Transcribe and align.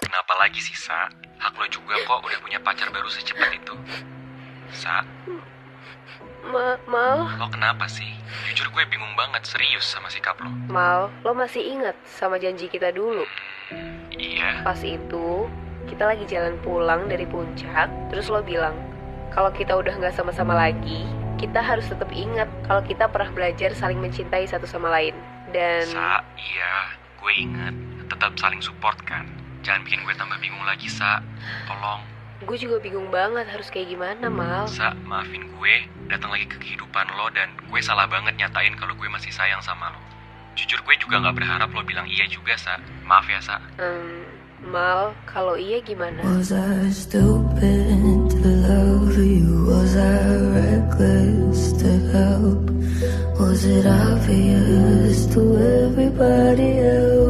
Kenapa 0.00 0.32
lagi 0.40 0.56
sih, 0.56 0.72
Sa? 0.72 1.12
Hak 1.36 1.52
lo 1.56 1.68
juga 1.68 2.00
kok 2.08 2.24
udah 2.24 2.40
punya 2.40 2.56
pacar 2.64 2.88
baru 2.88 3.12
secepat 3.12 3.52
itu. 3.52 3.76
Sa, 4.72 5.04
Ma 6.48 6.80
Mal, 6.88 7.28
lo 7.36 7.46
kenapa 7.52 7.84
sih? 7.84 8.08
Jujur 8.48 8.72
gue 8.72 8.84
bingung 8.88 9.12
banget 9.20 9.44
serius 9.44 9.84
sama 9.84 10.08
sikap 10.08 10.40
lo. 10.40 10.48
Mal, 10.72 11.12
lo 11.20 11.36
masih 11.36 11.60
ingat 11.60 11.92
sama 12.08 12.40
janji 12.40 12.72
kita 12.72 12.88
dulu? 12.88 13.28
Iya, 14.16 14.64
Pas 14.64 14.80
itu, 14.80 15.44
kita 15.84 16.08
lagi 16.08 16.24
jalan 16.24 16.56
pulang 16.64 17.04
dari 17.04 17.28
puncak, 17.28 17.92
terus 18.08 18.32
lo 18.32 18.40
bilang, 18.40 18.72
kalau 19.28 19.52
kita 19.52 19.76
udah 19.76 19.92
nggak 19.92 20.16
sama-sama 20.16 20.56
lagi, 20.56 21.04
kita 21.36 21.60
harus 21.60 21.84
tetap 21.84 22.08
ingat 22.16 22.48
kalau 22.64 22.80
kita 22.80 23.04
pernah 23.12 23.28
belajar 23.36 23.76
saling 23.76 24.00
mencintai 24.00 24.48
satu 24.48 24.64
sama 24.64 24.88
lain. 24.88 25.12
Dan 25.52 25.84
Sa, 25.84 26.24
iya, 26.40 26.96
gue 27.20 27.32
inget. 27.36 27.99
Tetap 28.10 28.34
saling 28.36 28.60
support 28.60 28.98
kan. 29.06 29.24
Jangan 29.62 29.86
bikin 29.86 30.02
gue 30.02 30.14
tambah 30.18 30.36
bingung 30.40 30.64
lagi, 30.66 30.90
Sa. 30.90 31.22
Tolong. 31.64 32.02
gue 32.40 32.56
juga 32.56 32.80
bingung 32.80 33.12
banget 33.12 33.44
harus 33.52 33.68
kayak 33.68 33.92
gimana, 33.92 34.32
Mal. 34.32 34.64
Sa, 34.64 34.96
maafin 35.04 35.44
gue 35.44 35.74
datang 36.08 36.32
lagi 36.32 36.48
ke 36.48 36.56
kehidupan 36.56 37.06
lo 37.12 37.28
dan 37.36 37.52
gue 37.68 37.80
salah 37.84 38.08
banget 38.08 38.32
nyatain 38.34 38.72
kalau 38.80 38.96
gue 38.96 39.08
masih 39.12 39.28
sayang 39.28 39.60
sama 39.60 39.92
lo. 39.92 40.00
Jujur 40.56 40.80
gue 40.82 40.96
juga 40.96 41.20
nggak 41.20 41.36
berharap 41.36 41.68
lo 41.70 41.84
bilang 41.84 42.08
iya 42.08 42.24
juga, 42.26 42.56
Sa. 42.56 42.80
Maaf 43.04 43.28
ya, 43.28 43.38
Sa. 43.44 43.60
Hmm, 43.76 44.24
Mal, 44.64 45.12
kalau 45.28 45.54
iya 45.60 45.84
gimana? 45.84 46.16
Was 46.24 46.48
I 46.50 46.88
stupid 46.90 48.32
to 48.32 48.48
love 48.64 49.16
you? 49.20 49.68
Was 49.68 49.94
I 49.94 50.16
reckless 50.56 51.76
to 51.80 51.92
help? 52.12 52.64
Was 53.36 53.64
it 53.68 53.84
obvious 53.84 55.28
to 55.36 55.40
everybody 55.60 56.80
else? 56.80 57.29